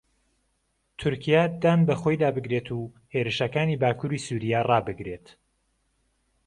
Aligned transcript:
توركیا 0.99 1.41
دان 1.61 1.79
بە 1.87 1.95
خۆیدا 2.01 2.29
بگرێت 2.37 2.67
و 2.79 2.81
هێرشەكانی 3.13 3.79
باكووری 3.81 4.23
سووریا 4.27 4.59
رابگرێت 4.69 5.25